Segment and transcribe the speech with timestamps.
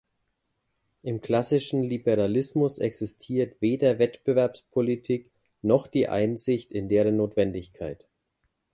[1.03, 5.29] Im klassischen Liberalismus existiert weder Wettbewerbspolitik,
[5.61, 8.07] noch die Einsicht in deren Notwendigkeit.